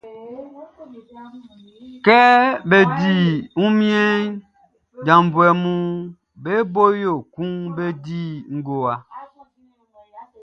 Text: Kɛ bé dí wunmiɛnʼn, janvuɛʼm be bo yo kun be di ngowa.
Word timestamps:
Kɛ 2.05 2.19
bé 2.69 2.77
dí 2.97 3.13
wunmiɛnʼn, 3.59 4.25
janvuɛʼm 5.05 5.63
be 6.43 6.53
bo 6.73 6.83
yo 7.03 7.13
kun 7.33 7.49
be 7.75 7.85
di 8.03 8.19
ngowa. 8.55 8.93